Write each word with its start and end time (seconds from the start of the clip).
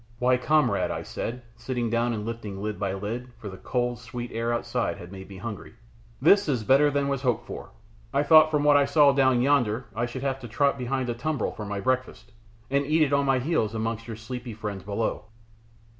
"Why, 0.17 0.35
comrade," 0.35 0.89
I 0.89 1.03
said, 1.03 1.43
sitting 1.55 1.87
down 1.91 2.11
and 2.11 2.25
lifting 2.25 2.59
lid 2.59 2.79
by 2.79 2.95
lid, 2.95 3.31
for 3.37 3.49
the 3.49 3.57
cold, 3.57 3.99
sweet 3.99 4.31
air 4.31 4.51
outside 4.51 4.97
had 4.97 5.11
made 5.11 5.29
me 5.29 5.37
hungry, 5.37 5.75
"this 6.19 6.49
is 6.49 6.63
better 6.63 6.89
than 6.89 7.07
was 7.07 7.21
hoped 7.21 7.45
for; 7.45 7.69
I 8.11 8.23
thought 8.23 8.49
from 8.49 8.63
what 8.63 8.77
I 8.77 8.85
saw 8.85 9.11
down 9.11 9.43
yonder 9.43 9.85
I 9.95 10.07
should 10.07 10.23
have 10.23 10.39
to 10.39 10.47
trot 10.47 10.79
behind 10.79 11.07
a 11.11 11.13
tumbril 11.13 11.51
for 11.51 11.65
my 11.65 11.79
breakfast, 11.81 12.31
and 12.71 12.83
eat 12.83 13.03
it 13.03 13.13
on 13.13 13.27
my 13.27 13.37
heels 13.37 13.75
amongst 13.75 14.07
your 14.07 14.17
sleepy 14.17 14.55
friends 14.55 14.81
below." 14.81 15.25